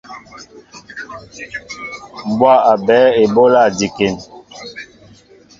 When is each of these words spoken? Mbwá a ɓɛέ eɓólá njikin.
Mbwá 2.29 2.53
a 2.71 2.73
ɓɛέ 2.85 3.07
eɓólá 3.23 3.61
njikin. 3.71 4.15